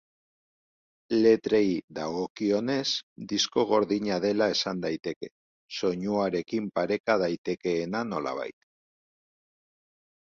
Letrei 1.15 1.65
dagokionez 1.97 2.85
disko 3.33 3.65
gordina 3.71 4.17
dela 4.23 4.47
esan 4.53 4.81
daiteke, 4.85 5.29
soinuarekin 5.81 6.71
pareka 6.79 7.19
daitekeena 7.25 8.01
nolabait. 8.15 8.59